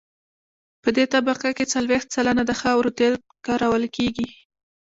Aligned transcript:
په 0.83 0.89
دې 0.95 1.05
طبقه 1.13 1.49
کې 1.57 1.69
څلویښت 1.73 2.07
سلنه 2.15 2.43
د 2.47 2.51
خاورو 2.61 2.95
تیل 2.97 3.13
کارول 3.47 3.83
کیږي 3.95 4.27